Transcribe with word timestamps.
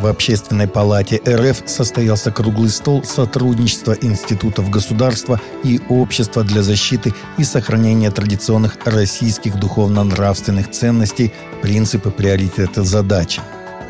В 0.00 0.06
Общественной 0.06 0.66
палате 0.66 1.20
РФ 1.28 1.64
состоялся 1.66 2.32
круглый 2.32 2.70
стол 2.70 3.04
сотрудничества 3.04 3.92
институтов 4.00 4.70
государства 4.70 5.38
и 5.62 5.78
общества 5.90 6.42
для 6.42 6.62
защиты 6.62 7.12
и 7.36 7.44
сохранения 7.44 8.10
традиционных 8.10 8.78
российских 8.86 9.56
духовно-нравственных 9.60 10.70
ценностей, 10.70 11.34
принципы, 11.60 12.10
приоритеты, 12.10 12.82
задачи. 12.82 13.42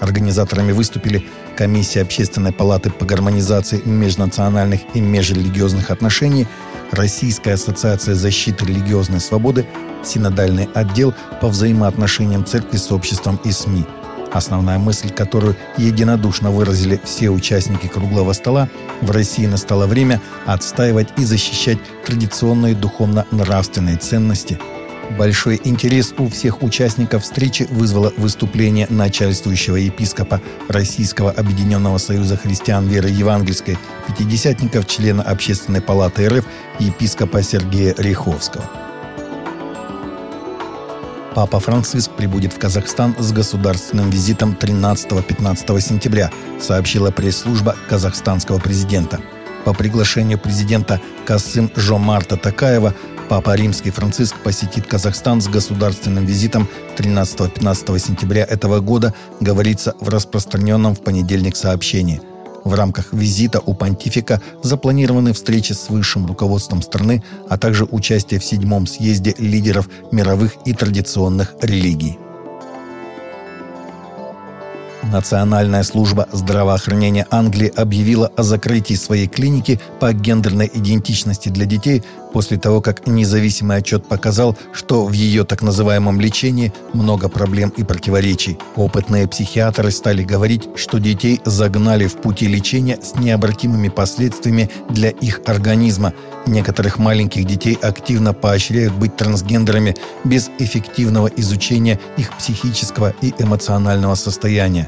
Организаторами 0.00 0.72
выступили 0.72 1.26
Комиссия 1.58 2.00
Общественной 2.00 2.52
палаты 2.52 2.90
по 2.90 3.04
гармонизации 3.04 3.82
межнациональных 3.84 4.80
и 4.94 5.00
межрелигиозных 5.00 5.90
отношений, 5.90 6.46
Российская 6.90 7.52
ассоциация 7.52 8.14
защиты 8.14 8.64
религиозной 8.64 9.20
свободы, 9.20 9.66
Синодальный 10.02 10.70
отдел 10.74 11.12
по 11.42 11.48
взаимоотношениям 11.48 12.46
церкви 12.46 12.78
с 12.78 12.90
обществом 12.92 13.38
и 13.44 13.52
СМИ. 13.52 13.84
Основная 14.32 14.78
мысль, 14.78 15.10
которую 15.10 15.56
единодушно 15.76 16.50
выразили 16.50 17.00
все 17.04 17.30
участники 17.30 17.86
круглого 17.86 18.32
стола, 18.32 18.68
в 19.00 19.10
России 19.10 19.46
настало 19.46 19.86
время 19.86 20.20
отстаивать 20.46 21.08
и 21.16 21.24
защищать 21.24 21.78
традиционные 22.04 22.74
духовно-нравственные 22.74 23.96
ценности– 23.96 24.58
Большой 25.16 25.60
интерес 25.64 26.14
у 26.18 26.28
всех 26.28 26.62
участников 26.62 27.22
встречи 27.22 27.66
вызвало 27.70 28.12
выступление 28.16 28.86
начальствующего 28.90 29.76
епископа 29.76 30.40
Российского 30.68 31.30
Объединенного 31.30 31.98
Союза 31.98 32.36
Христиан 32.36 32.86
Веры 32.88 33.08
Евангельской, 33.08 33.78
пятидесятников, 34.06 34.86
члена 34.86 35.22
Общественной 35.22 35.80
палаты 35.80 36.28
РФ 36.28 36.44
епископа 36.78 37.42
Сергея 37.42 37.94
Риховского. 37.96 38.87
Папа 41.38 41.60
Франциск 41.60 42.10
прибудет 42.10 42.52
в 42.52 42.58
Казахстан 42.58 43.14
с 43.16 43.30
государственным 43.30 44.10
визитом 44.10 44.58
13-15 44.60 45.80
сентября, 45.80 46.32
сообщила 46.60 47.12
пресс-служба 47.12 47.76
казахстанского 47.88 48.58
президента. 48.58 49.20
По 49.64 49.72
приглашению 49.72 50.40
президента 50.40 51.00
Касым 51.24 51.70
Жомарта 51.76 52.36
Такаева 52.36 52.92
Папа 53.28 53.54
Римский 53.54 53.90
Франциск 53.92 54.34
посетит 54.42 54.88
Казахстан 54.88 55.40
с 55.40 55.46
государственным 55.46 56.26
визитом 56.26 56.66
13-15 56.96 57.98
сентября 58.00 58.42
этого 58.42 58.80
года, 58.80 59.14
говорится 59.38 59.94
в 60.00 60.08
распространенном 60.08 60.96
в 60.96 61.04
понедельник 61.04 61.54
сообщении. 61.54 62.20
В 62.64 62.74
рамках 62.74 63.12
визита 63.12 63.60
у 63.64 63.74
понтифика 63.74 64.40
запланированы 64.62 65.32
встречи 65.32 65.72
с 65.72 65.88
высшим 65.88 66.26
руководством 66.26 66.82
страны, 66.82 67.22
а 67.48 67.58
также 67.58 67.84
участие 67.84 68.40
в 68.40 68.44
седьмом 68.44 68.86
съезде 68.86 69.34
лидеров 69.38 69.88
мировых 70.12 70.56
и 70.64 70.72
традиционных 70.72 71.54
религий. 71.62 72.18
Национальная 75.02 75.84
служба 75.84 76.28
здравоохранения 76.32 77.26
Англии 77.30 77.72
объявила 77.74 78.28
о 78.36 78.42
закрытии 78.42 78.94
своей 78.94 79.28
клиники 79.28 79.80
по 80.00 80.12
гендерной 80.12 80.70
идентичности 80.72 81.48
для 81.48 81.66
детей 81.66 82.02
после 82.32 82.58
того, 82.58 82.80
как 82.80 83.06
независимый 83.06 83.78
отчет 83.78 84.06
показал, 84.06 84.56
что 84.72 85.06
в 85.06 85.12
ее 85.12 85.44
так 85.44 85.62
называемом 85.62 86.20
лечении 86.20 86.72
много 86.92 87.28
проблем 87.28 87.70
и 87.70 87.84
противоречий. 87.84 88.58
Опытные 88.76 89.26
психиатры 89.28 89.90
стали 89.90 90.24
говорить, 90.24 90.68
что 90.76 90.98
детей 90.98 91.40
загнали 91.44 92.06
в 92.06 92.16
пути 92.16 92.46
лечения 92.46 92.98
с 93.00 93.14
необратимыми 93.14 93.88
последствиями 93.88 94.68
для 94.90 95.10
их 95.10 95.40
организма. 95.46 96.12
Некоторых 96.46 96.98
маленьких 96.98 97.44
детей 97.44 97.78
активно 97.80 98.34
поощряют 98.34 98.94
быть 98.94 99.16
трансгендерами 99.16 99.96
без 100.24 100.50
эффективного 100.58 101.28
изучения 101.28 101.98
их 102.16 102.36
психического 102.36 103.14
и 103.22 103.32
эмоционального 103.38 104.14
состояния. 104.14 104.87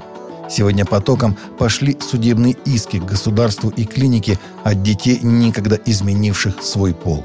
Сегодня 0.50 0.84
потоком 0.84 1.38
пошли 1.58 1.96
судебные 2.00 2.56
иски 2.64 2.98
к 2.98 3.04
государству 3.04 3.70
и 3.70 3.84
клинике 3.84 4.38
от 4.64 4.82
детей, 4.82 5.20
никогда 5.22 5.76
изменивших 5.86 6.60
свой 6.60 6.92
пол. 6.92 7.24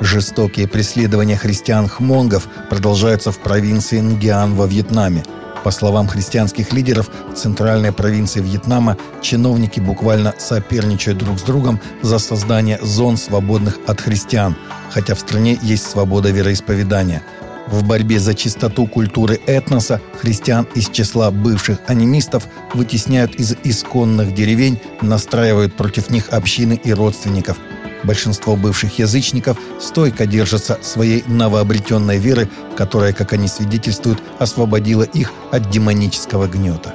Жестокие 0.00 0.66
преследования 0.66 1.36
христиан-хмонгов 1.36 2.48
продолжаются 2.68 3.30
в 3.30 3.38
провинции 3.38 4.00
Нгиан 4.00 4.54
во 4.56 4.66
Вьетнаме. 4.66 5.22
По 5.62 5.70
словам 5.70 6.08
христианских 6.08 6.72
лидеров, 6.72 7.08
в 7.32 7.36
центральной 7.36 7.92
провинции 7.92 8.40
Вьетнама 8.40 8.98
чиновники 9.22 9.78
буквально 9.78 10.34
соперничают 10.36 11.18
друг 11.18 11.38
с 11.38 11.42
другом 11.42 11.80
за 12.02 12.18
создание 12.18 12.78
зон, 12.82 13.16
свободных 13.16 13.78
от 13.86 14.00
христиан, 14.00 14.56
хотя 14.90 15.14
в 15.14 15.20
стране 15.20 15.58
есть 15.62 15.88
свобода 15.88 16.30
вероисповедания– 16.30 17.22
в 17.66 17.84
борьбе 17.84 18.18
за 18.18 18.34
чистоту 18.34 18.86
культуры 18.86 19.40
этноса 19.46 20.00
христиан 20.20 20.66
из 20.74 20.88
числа 20.88 21.30
бывших 21.30 21.78
анимистов 21.86 22.46
вытесняют 22.74 23.34
из 23.36 23.56
исконных 23.64 24.34
деревень, 24.34 24.80
настраивают 25.00 25.74
против 25.74 26.10
них 26.10 26.28
общины 26.30 26.80
и 26.82 26.92
родственников. 26.92 27.56
Большинство 28.02 28.54
бывших 28.54 28.98
язычников 28.98 29.56
стойко 29.80 30.26
держатся 30.26 30.78
своей 30.82 31.24
новообретенной 31.26 32.18
веры, 32.18 32.50
которая, 32.76 33.14
как 33.14 33.32
они 33.32 33.48
свидетельствуют, 33.48 34.22
освободила 34.38 35.04
их 35.04 35.32
от 35.50 35.70
демонического 35.70 36.46
гнета. 36.46 36.94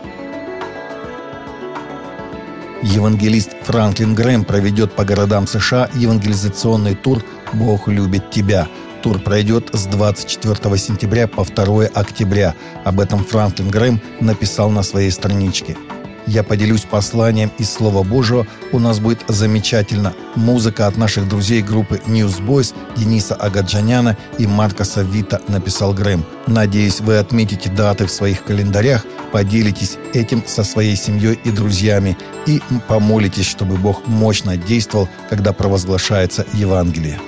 Евангелист 2.83 3.49
Франклин 3.63 4.13
Грэм 4.13 4.45
проведет 4.45 4.93
по 4.93 5.03
городам 5.03 5.47
США 5.47 5.89
евангелизационный 5.95 6.95
тур 6.95 7.23
«Бог 7.53 7.87
любит 7.87 8.29
тебя», 8.29 8.67
Тур 9.01 9.19
пройдет 9.19 9.69
с 9.73 9.85
24 9.85 10.77
сентября 10.77 11.27
по 11.27 11.45
2 11.45 11.85
октября. 11.93 12.55
Об 12.83 12.99
этом 12.99 13.23
Франклин 13.23 13.69
Грэм 13.69 14.01
написал 14.19 14.69
на 14.69 14.83
своей 14.83 15.11
страничке. 15.11 15.77
Я 16.27 16.43
поделюсь 16.43 16.81
посланием 16.81 17.51
из 17.57 17.71
Слова 17.71 18.03
Божьего. 18.03 18.45
У 18.71 18.77
нас 18.77 18.99
будет 18.99 19.23
замечательно. 19.27 20.13
Музыка 20.35 20.85
от 20.85 20.95
наших 20.95 21.27
друзей 21.27 21.63
группы 21.63 21.99
Newsboys 22.05 22.75
Дениса 22.95 23.33
Агаджаняна 23.33 24.15
и 24.37 24.45
Марка 24.45 24.83
Савита, 24.83 25.41
написал 25.47 25.93
Грэм. 25.93 26.23
Надеюсь, 26.45 26.99
вы 26.99 27.17
отметите 27.17 27.69
даты 27.69 28.05
в 28.05 28.11
своих 28.11 28.43
календарях, 28.43 29.05
поделитесь 29.31 29.97
этим 30.13 30.43
со 30.45 30.63
своей 30.63 30.95
семьей 30.95 31.39
и 31.43 31.49
друзьями 31.49 32.15
и 32.45 32.61
помолитесь, 32.87 33.47
чтобы 33.47 33.77
Бог 33.77 34.05
мощно 34.05 34.55
действовал, 34.55 35.09
когда 35.29 35.51
провозглашается 35.51 36.45
Евангелие. 36.53 37.19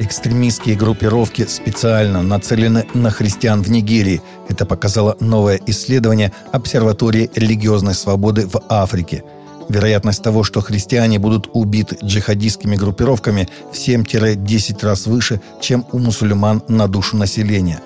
Экстремистские 0.00 0.76
группировки 0.76 1.44
специально 1.46 2.22
нацелены 2.22 2.86
на 2.94 3.10
христиан 3.10 3.62
в 3.62 3.70
Нигерии. 3.70 4.22
Это 4.48 4.64
показало 4.64 5.16
новое 5.18 5.60
исследование 5.66 6.32
обсерватории 6.52 7.30
религиозной 7.34 7.94
свободы 7.94 8.46
в 8.46 8.62
Африке. 8.68 9.24
Вероятность 9.68 10.22
того, 10.22 10.44
что 10.44 10.60
христиане 10.60 11.18
будут 11.18 11.50
убиты 11.52 11.98
джихадистскими 12.02 12.76
группировками 12.76 13.48
в 13.72 13.76
7-10 13.76 14.86
раз 14.86 15.06
выше, 15.06 15.40
чем 15.60 15.84
у 15.90 15.98
мусульман 15.98 16.62
на 16.68 16.86
душу 16.86 17.16
населения. 17.16 17.80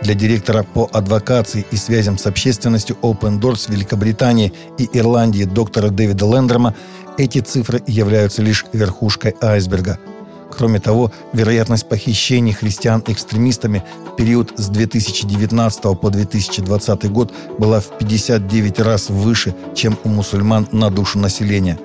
Для 0.00 0.14
директора 0.14 0.62
по 0.62 0.88
адвокации 0.92 1.66
и 1.72 1.76
связям 1.76 2.18
с 2.18 2.26
общественностью 2.26 2.96
Open 3.02 3.40
Doors 3.40 3.68
Великобритании 3.68 4.52
и 4.78 4.88
Ирландии 4.92 5.42
доктора 5.42 5.88
Дэвида 5.88 6.24
Лендрома 6.24 6.76
эти 7.18 7.40
цифры 7.40 7.82
являются 7.88 8.42
лишь 8.42 8.64
верхушкой 8.72 9.34
айсберга– 9.40 9.98
Кроме 10.50 10.80
того, 10.80 11.12
вероятность 11.32 11.88
похищений 11.88 12.52
христиан 12.52 13.02
экстремистами 13.06 13.84
в 14.06 14.16
период 14.16 14.52
с 14.56 14.68
2019 14.68 15.82
по 16.00 16.10
2020 16.10 17.10
год 17.10 17.32
была 17.58 17.80
в 17.80 17.98
59 17.98 18.80
раз 18.80 19.10
выше, 19.10 19.54
чем 19.74 19.98
у 20.04 20.08
мусульман 20.08 20.68
на 20.72 20.90
душу 20.90 21.18
населения. 21.18 21.78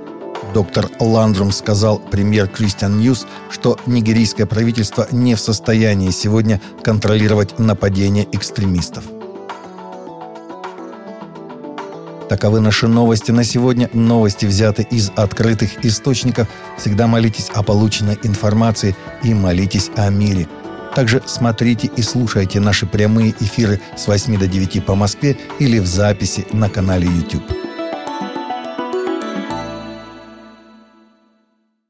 Доктор 0.53 0.89
Ландрум 0.99 1.51
сказал 1.51 1.99
премьер 1.99 2.45
Christian 2.45 2.99
News, 2.99 3.25
что 3.49 3.77
нигерийское 3.87 4.45
правительство 4.45 5.07
не 5.11 5.35
в 5.35 5.39
состоянии 5.39 6.11
сегодня 6.11 6.61
контролировать 6.83 7.57
нападения 7.59 8.27
экстремистов. 8.31 9.03
Таковы 12.33 12.61
наши 12.61 12.87
новости 12.87 13.29
на 13.29 13.43
сегодня. 13.43 13.91
Новости 13.93 14.47
взяты 14.47 14.87
из 14.89 15.11
открытых 15.15 15.85
источников. 15.85 16.47
Всегда 16.79 17.05
молитесь 17.05 17.51
о 17.53 17.61
полученной 17.61 18.17
информации 18.23 18.95
и 19.21 19.35
молитесь 19.35 19.91
о 19.97 20.09
мире. 20.09 20.47
Также 20.95 21.21
смотрите 21.27 21.91
и 21.95 22.01
слушайте 22.01 22.59
наши 22.59 22.87
прямые 22.87 23.35
эфиры 23.39 23.79
с 23.95 24.07
8 24.07 24.39
до 24.39 24.47
9 24.47 24.83
по 24.83 24.95
Москве 24.95 25.37
или 25.59 25.77
в 25.77 25.85
записи 25.85 26.47
на 26.51 26.69
канале 26.69 27.07
YouTube. 27.07 27.62